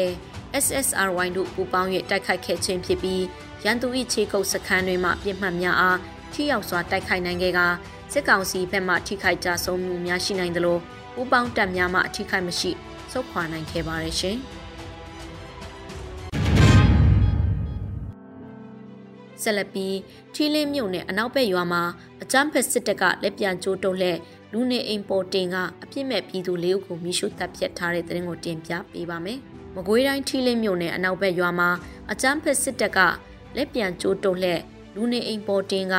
[0.63, 3.23] SSRY တို့ပူးပေါင်း၍တိုက်ခိုက်ခဲ့ခြင်းဖြစ်ပြီး
[3.63, 5.99] ရန်သူ၏ခြေကုပ်စခန်းတွင်မှပြစ်မှတ်များအား
[6.33, 7.67] ထိရောက်စွာတိုက်ခိုက်နိုင်ခဲ့ကာ
[8.11, 10.77] စစ်ကောင်စီဘက်မှထိခိုက်ကြဆုံးမှုများရှိနိုင်သလို
[11.13, 12.71] ပူးပေါင်းတပ်များမှအထိခိုက်မရှိ
[13.11, 14.37] ဆုတ်ခွာနိုင်ခဲ့ပါရဲ့ရှင်။
[19.43, 19.97] ဆက်လက်ပြီး
[20.33, 21.83] ထီလင်းမြို့နယ်အနောက်ဘက်ရွာမှာ
[22.21, 24.17] အကြမ်းဖက်စစ်တပ်ကလက်ပြန်ကျိုးတုံးလက်
[24.51, 29.41] လူနေအိမ်ပေါ်တင်ကအပြစ်မဲ့ပြည်သူ၄ဦးကိုမိရှုတပ်ဖြတ်ထားတဲ့တဲ့ရင်ကိုတင်ပြပေးပါမယ်။
[29.75, 31.69] မကွေးတိုင်းထီလင်းမြို့နယ်အနောက်ဘက်ရွာမှာ
[32.11, 32.99] အကြမ်းဖက်စစ်တပ်က
[33.55, 34.61] လက်ပြန်ကျိုးတုံးလက်
[34.95, 35.95] လူနေအိမ်ပေါ်တင်က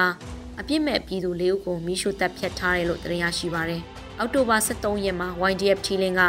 [0.60, 3.82] အပြစ်မဲ့ပြည်သူလေးဦးကိုမိရှုတပ်ဖြတ်ထားတယ်လို့တင်ရရှိပါရတယ်။
[4.18, 6.22] အောက်တိုဘာ23ရက်မှာ YDF ထီလင်းက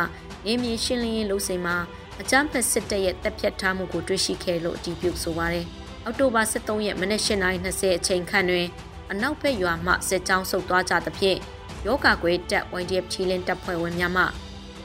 [0.46, 1.76] နေမြေရှင်းလင်းရေးလုပ်စဉ်မှာ
[2.22, 5.66] အကြမ်းဖက်စစ်တပ်ရဲ့တပ်ဖြတ်ထားမှုကိုတွေ့ရှိခဲ့လို့အတည်ပြုဆိုပါရတယ်။
[6.04, 8.68] အောက်တိုဘာ23ရက်မနက်8:20အချိန်ခန့်တွင်
[9.12, 11.38] အနောက်ဘက်ရွာမှစစ်ကြောင်းဆုတ်သွားကြသဖြင့်
[11.86, 14.24] ယောဂကွဲတပ် YDF ချီလင်းတပ်ဖွဲ့ဝင်များမှ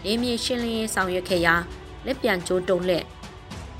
[0.04, 1.54] နေမြေရှင်းလင်းရေးဆောင်ရွက်ခဲ့ရာ
[2.08, 3.04] လက်ပြန်ကျိုးတုံလက်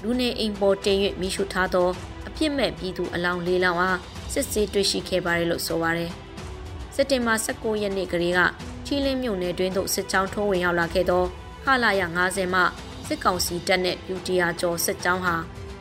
[0.03, 1.89] လူနေအိမ်ပေါ်တင်၍မိရှုထားသော
[2.27, 3.99] အပြစ်မဲ့ပြည်သူအလောင်းလေးလောင်းအား
[4.33, 6.11] စစ်ဆေးတွေ့ရှိခဲ့ပါတယ်လို့ဆိုပါတယ်။
[6.95, 8.41] စက်တင်ဘာ19ရက်နေ့ကလေးက
[8.87, 11.25] ချီလင်းမြို့နယ်တွင်သို့စစ်ကြောင်းထိုးဝင်ရောက်လာခဲ့သော
[11.65, 12.63] ခလာရ90မှ
[13.07, 15.37] စစ်ကောင်စီတပ်နှင့်ပြူတီယာကျော်စစ်ကြောင်းဟာ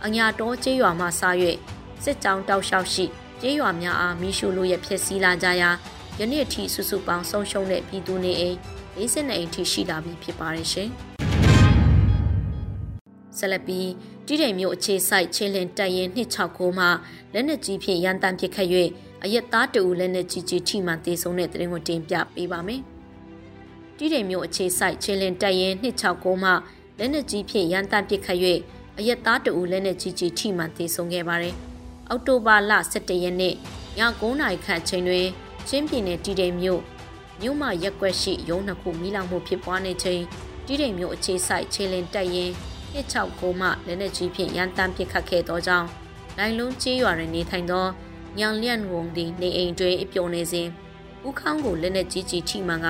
[0.06, 1.22] အညာတော်ကျေးရွာမှစ၍
[2.04, 3.06] စစ်ကြောင်းတောက်လျှောက်ရှိ
[3.42, 5.70] ကျေးရွာများအားမိရှုလို့ရဖြစ်စည်းလာကြရာ
[6.20, 8.58] ယနေ့အထိစုစုပေါင်းဆုံးရှုံးတဲ့ပြည်သူနေအိမ်
[8.98, 10.92] 40နေအိမ်ထိရှိလာပြီဖြစ်ပါတယ်ရှင်။
[13.40, 13.90] ဆက်လက်ပြီး
[14.28, 16.86] တိတိမ်မျိုးအခြေဆိုင်ချင်းလင်တက်ရင်269မှ
[17.34, 18.70] လက်နက်ကြီးဖြင့်ရန်တမ်းပစ်ခတ်၍
[19.24, 22.82] အရက်သားတူလက်နက်ကြီးကြီးထိမှန်တေဆုံးတဲ့တဲ့ရင်ကိုတင်ပြပေးပါမယ်။
[23.98, 26.52] တိတိမ်မျိုးအခြေဆိုင်ချင်းလင်တက်ရင်269မှ
[27.00, 28.40] လက်နက်ကြီးဖြင့်ရန်တမ်းပစ်ခတ်၍
[28.98, 31.56] အရက်သားတူလက်နက်ကြီးကြီးထိမှန်တေဆုံးခဲ့ပါတယ်။
[32.10, 33.56] အောက်တိုဘာလ17ရက်နေ့ည
[34.00, 35.28] 9:00နာရီခန့်ချိန်တွင်
[35.68, 36.82] ချင်းပြည်နယ်တီတိမ်မြို့
[37.42, 40.22] မြို့မရက်ကွက်ရှိရုံးနှစ်ခုမိလောင်မှုဖြစ်ပွားနေချိန်
[40.66, 42.52] တီတိမ်မြို့အခြေဆိုင်ခြေလင်တက်ရင်
[42.98, 45.88] 169မှလက်နက်ကြီးဖြင့်ရန်တမ်းပစ်ခတ်ခဲ့သောကြောင့်
[46.38, 47.86] လိုင်လုံးကျေးရွာတွင်နေထိုင်သော
[48.40, 50.68] ညောင်လျန့်ဝုံသည်နေအိမ်တွင်အပြုံနေစဉ်
[51.28, 52.88] ဦးခေါင်းကိုလက်နက်ကြီးကြီးထိမှန်က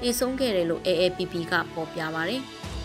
[0.00, 2.42] တေဆုံးခဲ့တယ်လို့ AAPP ကဖော်ပြပါတယ်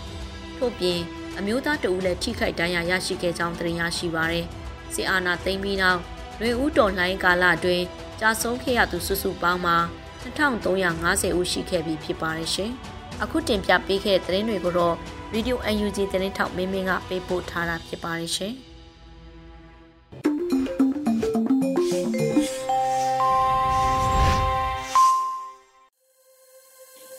[0.58, 1.00] ။ထို့ပြင်
[1.38, 4.46] အမျိုးသားတဦးလည်းထိခိုက်ဒဏ်ရာရရှိခဲ့ကြောင်းသတင်းရရှိပါရယ်။
[4.94, 6.00] စစ်အာဏာသိမ်းပြီးနောက်
[6.40, 7.86] လွေဦးတော်လှန်ကာလအတွင်း
[8.20, 9.78] ကြာဆုံးခဲ့ရသူစုစုပေါင်းမှာ
[10.24, 12.72] 2350ဦးရှိခဲ့ပြီဖြစ်ပါတယ်ရှင်။
[13.24, 14.96] အခုတင်ပြပေးခဲ့တဲ့သတင်းတွေကိုတော့
[15.36, 18.54] Radio UNG သတင်းထောက်မင်းမင်းကပေးပို့ထားတာဖြစ်ပါတယ်ရှင်။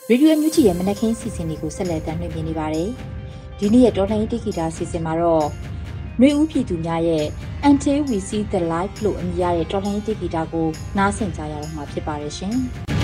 [0.09, 2.89] ရေဒီယိုမြူချီရဲ့မနက်ခင်းစီစဉ်တွေကိုဆက်လက်တင်ပြနေပါတယ်။
[3.59, 5.47] ဒီနေ့ရဲ့တော်လှန်ရေးတိဂီတာစီစဉ်မှာတော့
[6.19, 7.25] ຫນွေဦးပြည်သူများရဲ့
[7.69, 10.67] Until We See the Light လို့အမည်ရတဲ့တော်လှန်ရေးတိဂီတာကို
[10.99, 12.57] နားဆင်ကြရတော့မှာဖြစ်ပါတယ်ရှင်။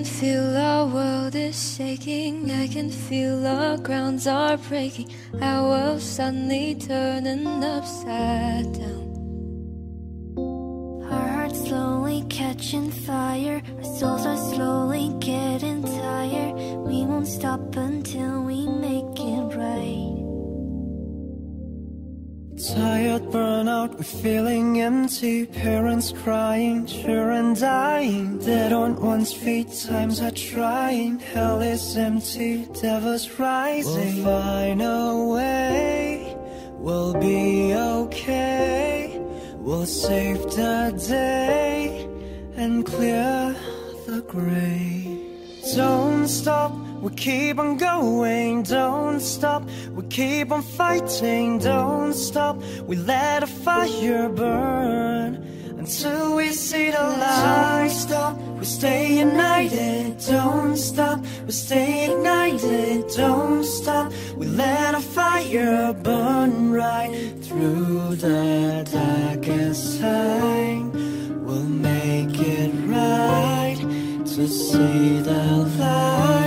[0.00, 2.50] can feel our world is shaking.
[2.50, 5.10] I can feel our grounds are breaking.
[5.42, 9.08] Our world suddenly turning upside down.
[11.04, 13.09] Our hearts slowly catching fire.
[24.22, 25.46] Feeling empty.
[25.46, 28.38] Parents crying, children dying.
[28.38, 31.18] Dead on one's feet, times are trying.
[31.18, 34.24] Hell is empty, devils rising.
[34.24, 36.36] We'll find a way,
[36.72, 39.18] we'll be okay.
[39.56, 42.06] We'll save the day
[42.56, 43.56] and clear
[44.06, 44.99] the gray.
[45.76, 48.62] Don't stop, we keep on going.
[48.62, 51.58] Don't stop, we keep on fighting.
[51.58, 52.56] Don't stop,
[52.86, 55.36] we let a fire burn
[55.78, 57.88] until we see the light.
[57.88, 60.18] Don't stop, we stay united.
[60.26, 63.08] Don't stop, we stay ignited.
[63.16, 70.90] Don't stop, we let a fire burn right through the darkest time.
[71.44, 72.39] We'll make
[74.40, 75.32] to see the
[75.76, 76.39] light that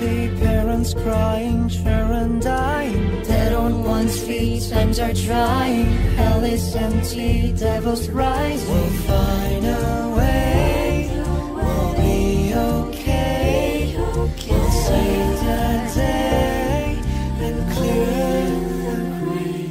[0.00, 0.44] empty.
[0.44, 3.22] Parents crying, children dying.
[3.22, 5.86] Dead on one's feet, times are trying.
[6.16, 8.64] Hell is empty, devils rise.
[8.66, 11.10] We'll find a way.
[11.54, 13.94] We'll be okay.
[13.96, 16.98] We'll save the day
[17.40, 18.50] and clear
[18.84, 19.70] the gray.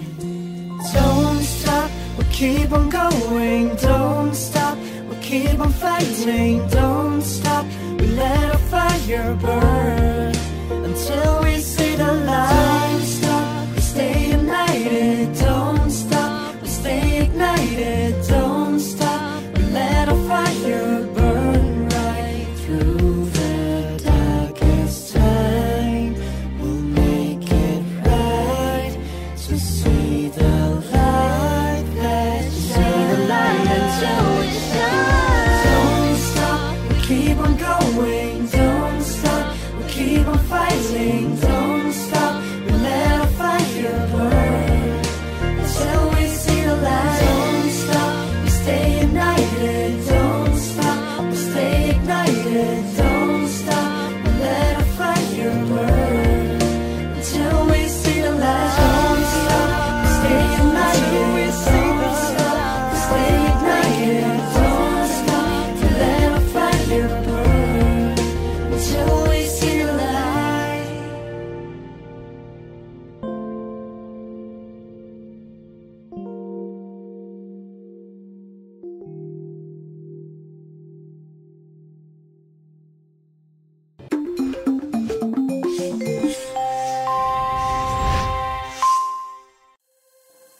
[0.93, 3.75] Don't stop, we'll keep on going.
[3.75, 6.67] Don't stop, we'll keep on fighting.
[6.69, 7.65] Don't stop,
[7.99, 9.66] we let our fire burn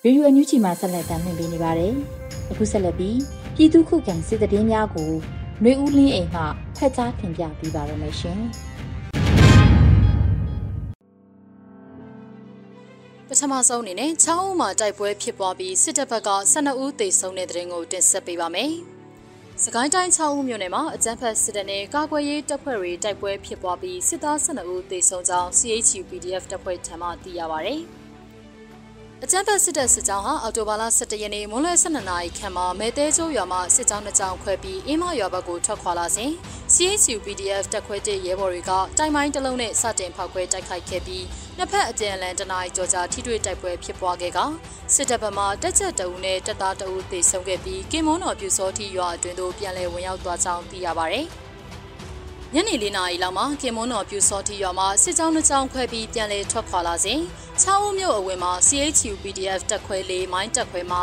[0.07, 1.93] ရေဒီယိုအန်ယူဂျီမှာဆက်လက်တင်ပြနေပါတယ်။
[2.51, 3.17] အခုဆက်လက်ပြီး
[3.55, 5.11] ပြည်သူခုခံစစ်တည်င်းများကို
[5.61, 6.41] ຫນွေဦးလင်းအိမ်မှ
[6.77, 8.41] ဖက်ကြားတင်ပြပေးပါရမရှင်။
[13.27, 18.71] ပထမဆုံးအနေနဲ့ချောင်းဦးမှာတိုက်ပွဲဖြစ်ပွားပြီးစစ်တပ်ဘက်က12ဦးသေဆုံးတဲ့တဲ့ရင်ကိုတင်ဆက်ပေးပါမယ်။
[19.63, 27.77] စကိုင်းတိုင်းချောင်းဦးမြို့နယ်မှာအကြမ်းဖက်စစ်တပ်နဲ့ကာကွယ်ရေးတပ်ဖွဲ့တွေတိုက်ပွဲဖြစ်ပွားပြီးစစ်သား12ဦးသေဆုံးကြောင်း CHU PDF တပ်ဖွဲ့ထံမှသိရပါဗျ။
[29.23, 36.31] အကြမ်းဖက်စစ်တပ်စစ်ကြောင်းဟာအော်တိုဘာလ17ရက်နေ့မွန်းလွဲ12နာရီခန့်မှာမဲတဲကျိုးရွာမှာစစ်ကြောင်းနှစ်ကြောင်းခွဲပြီးအင်းမရွာဘက်ကိုထွက်ခွာလာစဉ်
[36.73, 41.25] CHU PDF တပ်ခွဲတဲ့ရဲဘော်တွေကတိုင်မိုင်းတစ်လုံးနဲ့စတင်ဖောက်ခွဲတိုက်ခိုက်ခဲ့ပြီး
[41.57, 44.39] နှစ်ဖက်အကြံလန်တနားကြောကြာထိတွေ့တိုက်ပွဲဖြစ်ပွားခဲ့က
[44.95, 51.21] စစ်တပ်ဘက်မှတက်ချက်တအူနဲ့တပ်သားတအူသေဆုံးခဲ့ပြီးကင်မွန်းတော်ပြူစောတိရွာအတွင်းသို့ပြန်လည်ဝင်ရောက်သွားကြောင်းသိရပါဗျ။
[52.59, 57.19] ညနေ၄နာရီလောက်မှာကင်မွန်းတော်ပြူစောတိရွာမှာစစ်ကြောင်းနှစ်ကြောင်းခွဲပြီးပြန်လည်ထွက်ခွာလာစဉ်
[57.61, 60.99] ချောင်းဦးမြို့အဝင်မှာ CHU PDF တပ်ခွဲလေးမိုင်းတပ်ခွဲမှ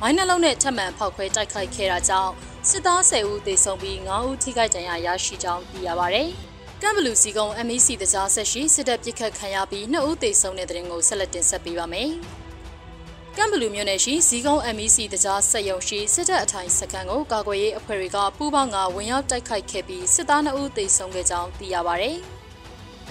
[0.00, 2.32] မိုင်းနှလုံးနဲ့ထပ်မံဖောက်ခွဲတိုက်ခိုက်ခဲ့တာကြောင့်
[2.68, 6.18] စစ်သား10ဦးသေဆုံးပြီး9ဦးထိခိုက်ဒဏ်ရာရရှိကြောင်းသိရပါဗျ။
[6.82, 12.10] ကမ်ဘလူစီကုံ MEC တကြားဆက်ရှိစစ်တပ်ပစ်ခတ်ခံရပြီး2ဦးသေဆုံးတဲ့တဲ့ရင်ကိုဆက်လက်တင်ဆက်ပေးပါမယ်။
[13.38, 22.10] ကမ်ဘလူမြို့နယ်ရှိဇီကုန်း MEC တကြားဆက်ယုံရှိစစ်တပ်အထိုင်စခန်းကိုကာကွယ်ရေးအဖွဲ့တွေကပူးပေါင်းကဝင်ရောက်တိုက်ခိုက်ခဲ့ပြီးစစ်သား2ဦးသေဆုံးခဲ့ကြောင်းသိရပါဗျ။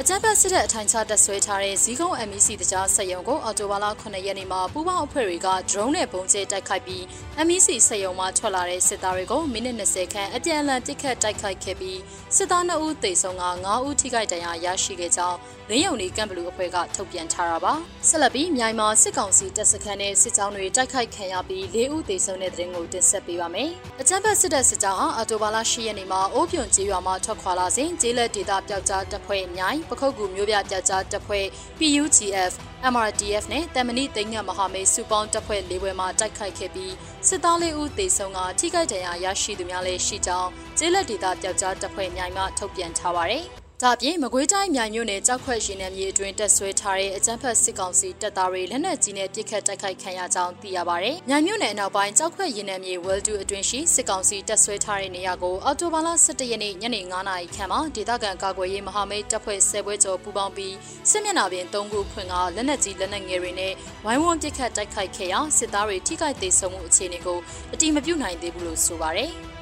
[0.02, 7.04] အကြမ်းဖက်စစ်တပ်အထိုင်ချတပ်ဆွဲထားတဲ့ဇီကုန်း MEC တကြားဆက်ယုံကိုအော်တိုဘာလ9ရက်နေ့မှာပူးပေါင်းအဖွဲ့တွေက drone နဲ့ပုံကျဲတိုက်ခိုက်ပြီး
[7.48, 12.00] MEC ဆက်ယုံမှာထွက်လာတဲ့စစ်သားတွေကိုမိနစ်20ခန့်အပြန်အလှန်တစ်ခတ်တိုက်ခိုက်ခဲ့ပြီး
[12.36, 15.38] စစ်သား2ဦးသေဆုံးက9ဦးထိခိုက်ဒဏ်ရာရရှိခဲ့ကြောင်း
[15.70, 17.74] လင်းယုံနေကမ်ဘလူအဖွဲ့ကထုတ်ပြန်ထားတာပါ
[18.08, 23.70] ဆက်လက်ပြီးမြိုင်မှာစစ်ကောင်စီတပ်စခန်းနဲ့စစ်ကြောင်းတွေတိုက်ခိုက်ခံရပြီး၄ဦးသေဆုံးတဲ့တဲ့ရင်ကိုတင်ဆက်ပေးပါမယ်
[24.02, 31.46] အကြမ်းဖက်စစ်တပ်စစ်ကြောင်းဟာအော်တိုဘာလ10ရက်နေ့မှာအိုးပြွန်ကျေးရွာမှာထွက်ခွာလာစဉ်ကျေးလက်ဒေသပျောက်ကြားတပ်ဖွဲ့မြိုင်ပခုတ်ကူမျိုးပြပျောက်ကြားတပ်ဖွဲ့
[31.80, 32.54] PUGF
[32.94, 36.94] MRDF နဲ့တမဏိသိန်းငတ်မဟာမိတ်စုပေါင်းတပ်ဖွဲ့၄ဘွဲမှာတိုက်ခိုက်ခဲ့ပြီး
[37.28, 43.46] စစ်သားလေးဦးသေဆုံးကထိခိုက်ဒဏ်ရာရရှိသူများလည်းရှိကြောင်းကျေးလက်ဒေသပျောက်ကြားတပ်ဖွဲ့မြိုင်မှထုတ်ပြန်ထားပါတယ်။
[43.84, 60.76] ဒါ့အပြင်မကွေးတိုင်းမြိုင်မြို့နယ်ကြောက်ခွက်ရင်နယ်မြေအတွင်းတက်ဆွဲထားတဲ့အကြမ်းဖက်စစ်ကောင်စီတပ်သားတွေလက်နက်ကြီးနဲ့ပစ်ခတ်တိုက်ခိုက်ခံရကြောင်းသိရပါဗျ။မြိုင်မြို့နယ်အနောက်ပိုင်းကြောက်ခွက်ရင်နယ်မြေဝဲလ်ဒူအတွင်းရှိစစ်ကောင်စီတပ်ဆွဲထားတဲ့နေရာကိုအော်တိုဘာလ17ရက်နေ့ညနေ9နာရီခန့်မှာဒေသခံကာကွယ်ရေးမဟာမိတ်တပ်ဖွဲ့10ဘွဲကျော်ပူးပေါင်းပြီး
[61.10, 63.74] စစ်မျက်နှာပြင်3ခုဖွင့်ကလက်နက်ကြီးလက်နက်ငယ်တွေနဲ့
[64.06, 67.40] ဝိုင်းဝန်းပစ်ခတ်တိုက်ခိုက်ခဲ့ရာစစ်သားတွေထိခိုက်သေးဆုံးမှုအခြေအနေကို
[67.74, 69.34] အတိမပြုနိုင်သေးဘူးလို့ဆိုပါရယ်။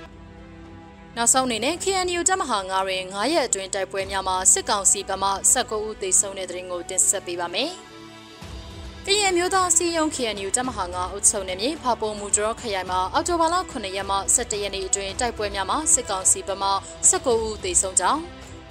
[1.18, 7.72] နောက်ဆုံးအနေနဲ့ KNU တပ်မဟာ9တွင်9ရက်အတွင်းတိုက်ပွဲများမှာစစ်ကောင်စီဘက်မှ19ဦးသေဆုံးတဲ့တဲ့ရင်ကိုတင်ဆက်ပေးပါမယ်။
[9.06, 16.70] ကရင်မျိုးသားစီယုံ KNU တပ်မဟာ9အုပ်ချုပ်နေမြေဖာပုံမူကျော်ခရိုင်မှာအောက်တိုဘာလ9ရက်မှ17ရက်နေ့အတွင်းတိုက်ပွဲများမှာစစ်ကောင်စီဘက်မှ
[17.10, 18.22] 19ဦးသေဆုံးကြောင်း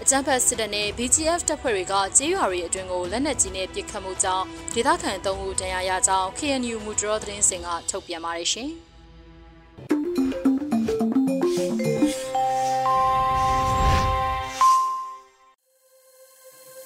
[0.03, 8.71] အကြမ်းဖက်စစ်တပ်နဲ့ BGF တပ်ဖွဲ့တွေကကြေးရွာတွေအတွင်းကိုလက်နက်ကြီးနဲ့ပစ်ခတ်မှုကြောင့်ဒေသခံ3ဦးဒဏ်ရာရကြောင်း KNU မူကျော်သတင်းစင်ကထုတ်ပြန်ပါတယ်ရှင်။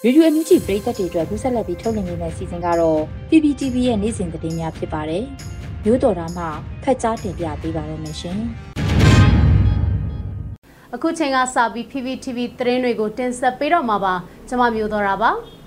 [0.06, 5.24] ရေဒီယိုအန်ယူဂျီပရိသတ်တွေအတွက်ကူးဆက်လက်ပြီးထုတ်လွှင့်နေတဲ့စီစဉ်ကတော့ PPTV ရဲ့နေ့စဉ်သတင်းများဖြစ်ပါတယ်။
[5.84, 6.44] မျိုးတော်တာမှ
[6.82, 8.38] ဖက်ကြားတင်ပြပေးပါရမရှင်။
[10.94, 14.14] အခုချိန်ကစပြီး PPTV သတင်းတွေကိုတင်ဆက်ပေးတော့မှာပါ။
[14.48, 15.30] ကျွန်မမျိုးတော်တာပါ။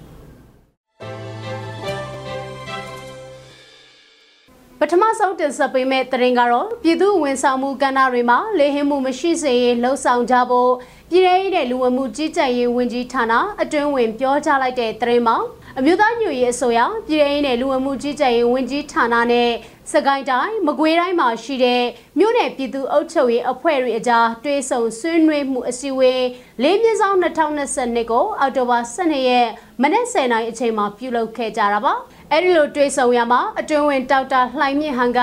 [4.82, 10.72] ပထမဆုံးတင်ဆက်ပေးမယ့်သတင်းကတော့ပြည်သူဝန်ဆောင်မှုကဏ္ဍတွေမှာလေဟင်းမှုမရှိစေရေးလှုံ့ဆော်ကြဖို့
[11.12, 15.38] ပြည်ထောင်စုလူဝင်မှုကြီးကြပ်ရေးဝန်ကြီးဌာနအတွင်းဝင်ပြောကြားလိုက်တဲ့သတင်းမှာ
[15.80, 19.52] အမျိုးသားညွရေးအစိုးရပြည်ထောင်စုလူဝင်မှုကြီးကြပ်ရေးဝန်ကြီးဌာနနဲ့
[19.92, 21.84] စကိုင်းတိုင်းမကွေးတိုင်းမှာရှိတဲ့
[22.20, 26.26] မြို့နယ်ပြည်သူ့အုပ်ချုပ်ရေးအဖွဲ့တွေအကြားတွဲဆုံဆွေးနွေးမှုအစည်းအဝေး
[26.64, 29.48] လေးမြင်းဆောင်2022ကိုအောက်တိုဘာ12ရက်
[29.82, 31.94] မနက်10:00နာရီအချိန်မှာပြုလုပ်ခဲ့ကြတာပါ
[32.34, 35.20] အဲဒီလိုတွဲဆုံရမှာအတွင်းဝင်ဒေါက်တာလှိုင်မြင့်ဟန်က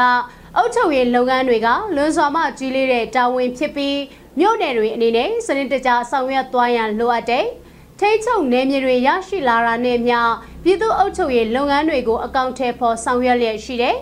[0.57, 3.99] အုပ်ချုပ်ရေးလုပ်ငန်းတွေကလွန်စွာမှကြီးလေးတဲ့တာဝန်ဖြစ်ပြီး
[4.39, 7.47] မြို့နယ်တွေအနေနဲ့စနစ်တကျဆောင်ရွက်သွားရန်လိုအပ်တဲ့
[7.99, 10.19] ထိတ်ချုပ်နယ်မြေတွေရရှိလာတာနဲ့မျှ
[10.65, 13.97] ပြည်သူ့အုပ်ချုပ်ရေးလုပ်ငန်းတွေကိုအကောင့်ထဲပေါ်ဆောင်ရွက်လျက်ရှိတဲ့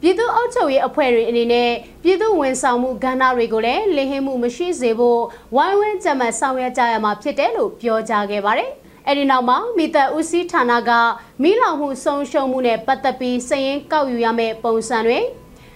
[0.00, 1.70] ပြည်သူ့အုပ်ချုပ်ရေးအဖွဲ့တွေအနေနဲ့
[2.02, 5.20] ပြည်သူ့ဝန်ဆောင်မှုကဏ္ဍတွေကိုလည်းလင်းဟင်းမှုမရှိစေဖို့
[5.56, 8.70] ဝိုင်းဝန်းကြံမှတ်ဆောင်ရွက်ကြရမှာဖြစ်တယ်လို့ပြောကြားခဲ့ပါတယ်။
[9.06, 10.90] အဲဒီနောက်မှာမိသက်ဦးစီးဌာနက
[11.42, 15.20] မိလောင်မှုဆုံးရှုံးမှုနဲ့ပတ်သက်ပြီးစည်ရင်းကောက်ယူရမယ့်ပုံစံတွေ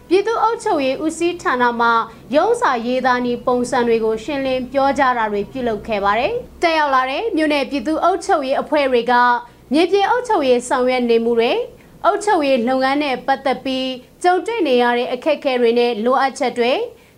[0.08, 1.88] ပြည်သူ့အုပ်ချုပ်ရေးဦးစီးဌာနမှ
[2.36, 9.14] ရုံးစာရေးသားနည်းပုံစံတွေကိုရှင်းလင်းပြောကြားတာတွေပြုလုပ်ခဲ့ပါတယ်။တက်ရောက်လာတဲ့မြို့နယ်ပြည်သူ့အုပ်ချုပ်ရေးအဖွဲ့တွေက
[9.72, 11.52] မြေပြင်အုပ်ချုပ်ရေးဆောင်ရွက်နေမှုတွေ
[12.04, 13.88] အုပ်ချုပ်ရေးလုပ်ငန်းနဲ့ပတ်သက်ပြီး
[14.22, 16.72] ကြုံတွေ့နေရတဲ့အခက်အခဲတွေနဲ့လိုအပ်ချက်တွေ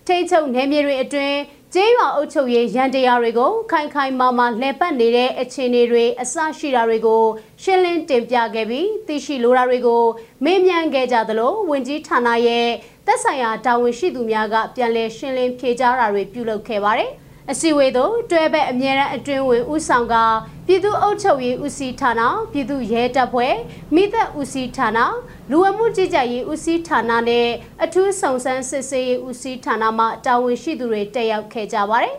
[0.06, 1.36] ထိန်းချုပ်နယ်မြေတွေအတွင်း
[1.74, 7.22] ကျေးရွာအုပ်ချုပ်ရေးရန်တရားတွေကိုခိုင်ခိုင်မာမာလှည့်ပတ်နေတဲ့အခြေအနေတွေအစရှိတာတွေကို
[7.62, 10.02] ရှင်းလင်းတင်ပြခဲ့ပြီးသိရှိလိုတာတွေကို
[10.44, 12.68] မေးမြန်းခဲ့ကြသလိုဝင်ကြီးဌာနရဲ့
[13.06, 17.10] သက်ဆိုင်ရာတာဝန်ရှိသူများကပြန်လည်ရှင်းလင်းဖြေကြားတာတွေပြုလုပ်ခဲ့ပါတယ်။
[17.52, 20.14] အစည်းအဝေးသို့တွဲဘက်အမြဲတမ်းအတွင်းဝင်ဦးဆောင်က
[20.66, 22.20] ပြည်သူ့အုပ်ချုပ်ရေးဦးစီးဌာန
[22.52, 23.54] ပြည်သူ့ရဲတပ်ဖွဲ့
[23.94, 24.98] မိသက်ဦးစီးဌာန
[25.50, 27.48] လူဝမှုကြီးကြပ်ရေးဦးစီးဌာနနဲ့
[27.84, 32.14] အထူးဆောင်ဆန်းစစ်ဆေးရေးဦးစီးဌာနမှတာဝန်ရှိသူတွေတက်ရောက်ခဲ့ကြပါတယ်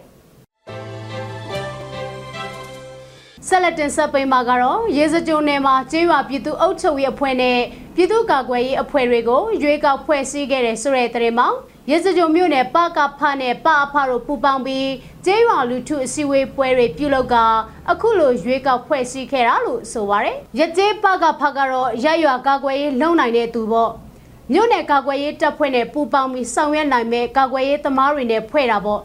[3.47, 7.59] ဆက်လက်တင်ဆက်ပေးမှာကတော့ရေစကြိုနယ်မှာကျေးရွာပြည်သူ့အုပ်ချုပ်ရေးအဖွဲ့နဲ့
[7.95, 11.47] ပြည်သူ့ကာကွယ်ရေးအဖွဲ့တွေကိုရွေးကောက်ဖွဲ့စည်းခဲ့တဲ့ဆိုတဲ့သတင်းမှာ
[11.91, 14.89] ရေစကြိုမြို့နယ်ပကဖနဲ့ပအဖတို့ပူးပေါင်းပြီး
[15.25, 17.35] ကျေးရွာလူထုအစည်းအဝေးပွဲတွေပြုလုပ်က
[17.91, 23.91] အခုလိုရွေးကောက်ဖွဲ့စည်းခဲ့တာလို့ဆိုပါရယ်ရကျေးပကဖကတော့ရရွာကာကွယ်ရေးလုံနိုင်တဲ့သူပေါ့
[24.51, 29.01] မြို့နယ်ကာကွယ်ရေးတပ်ဖွဲ့နဲ့ပူးပေါင်းပြီးဆောင်ရွက်နိုင်မဲ့ကာကွယ်ရေးသမားတွေနဲ့ဖွဲ့တာပေါ့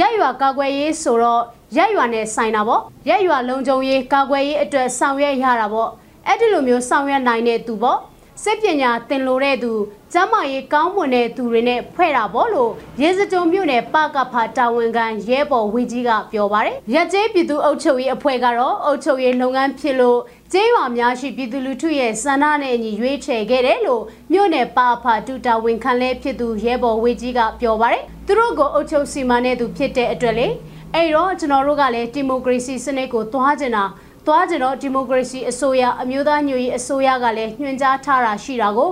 [0.00, 1.42] ရရွာကာကွယ်ရေးဆိုတော့
[1.76, 5.90] ရရွာနဲ့ဆိုင်တာပေါ့ရရွာလုံခြုံရေးကာကွယ်ရေးအတွက်ဆောင်ရွက်ရတာပေါ့
[6.26, 7.98] အဲ့ဒီလိုမျိုးဆောင်ရွက်နိုင်တဲ့သူပေါ့
[8.42, 9.72] စစ်ပညာသင်လိုတဲ့သူ
[10.12, 20.18] ကျမ်းမာရေးကောင်းမွန်တဲ့သူတွေနဲ့ဖွဲ့တာပေါ့လို့ရေစကြုံမြို့နယ်ပကဖာတာဝန်ခံရဲဘော်ဝင်းကြီးကပြောပါတယ်။ရက်ကျေးပြည်သူအုပ်ချုပ်ရေးအဖွဲ့ကတော့အုပ်ချုပ်ရေးလုပ်ငန်းဖြစ်လို့
[20.52, 30.48] ကျေးရွာများရှိပြည်သူလူထုရဲ့စန္ဒနဲ့အညီရွေးချယ်ခဲ့တယ်လို့မြို့နယ်ပအဖာတူတာဝန်ခံလဲဖြစ်သူရဲဘော်ဝင်းကြီးကပြောပါတယ်။သူတို့ကိုအုပ်ချုပ်စီမံတဲ့သူဖြစ်တဲ့အတွက်လေ
[30.94, 33.84] အဲ့တော့ကျွန်တော်တို့ကလည်းဒီမိုကရေစီစနစ်ကိုသွားကျင်တာ
[34.26, 38.90] သွားကြတော့ဒီမိုကရေစီအစိုးရအမျိုးသားညွေရေးအစိုးရကလည်းညွှန်ကြားထားတာရှိတာကို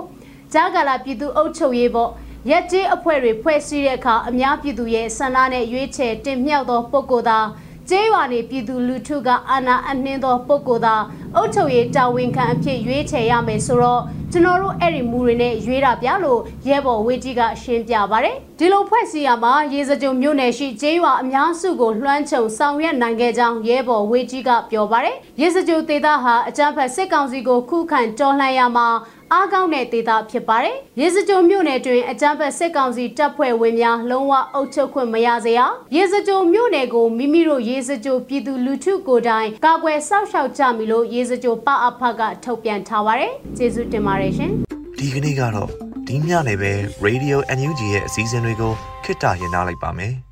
[0.53, 2.11] ကြားကာလပြည်သူအုပ်ချုပ်ရေးပေါ့
[2.51, 7.47] ရက်ကျေးအဖွဲ့တွေဖွဲ့စည်းတဲ့အခါအများပြည်သူရဲ့ဆန္ဒနဲ့ရွေးချယ်တင်မြှောက်သောပုဂ္ဂိုလ်သား
[7.91, 11.03] ကျေးရွာနေပြည်သူလူထုကအာဏာအနှင်းသောပုဂ္ဂိုလ်သား
[11.37, 28.89] အုပ်ချုပ်ရေးတာဝန်ခံအဖြစ်ရွေးချယ်ရမယ်ဆိုတော့ကျွန်တော်တို့အဲ့ဒီမူတွေနဲ့ရွေးတာပြလို့ရဲဘော်ဝေကြီးကရှင်းပြပါတယ်ဒီလိုဖွဲ့စည်းရမှာရေစကြုံမြို့နယ်ရှိကျေးရွာအများစုကိုလွှမ်းခြုံဆောင်ရွက်နိုင်ခဲ့ကြောင်းရဲဘော်ဝေကြီးကပြောပါတယ်ရေစကြုံဒေသဟာအကြမ်းဖက်စစ်ကောင်စီကိုခုခံတော်လှန်ရမှာ
[29.35, 35.61] အားကောင်းတဲ့ဒေသဖြစ်ပါတယ်။ရေစကြိုမြို့နယ်တွင်အကြမ်းဖက်စစ်ကောင်စီတပ်ဖွဲ့ဝင်များလုံးဝအုပ်ချုပ်ခွင့်မရစေရ။
[35.97, 44.53] ရေစကြိုမြို့နယ်ကိုမိမိတို့ရေစကြိုပြည်သူလူထုကိုယ်တိုင်ကာကွယ်စောင့်ရှောက်ကြမည်လို့ရေစကြိုပအဖကထုတ်ပြန်ထားပါတယ်။ကျေးဇူးတင်ပါတယ်ရှင်။
[44.99, 45.69] ဒီကနေ့ကတော့
[46.09, 46.73] ဒီညနေပဲ
[47.07, 48.73] Radio NUG ရဲ့အစည်းအဝေးတွေကို
[49.05, 50.15] ခਿੱတရရနိုင်ပါမယ်။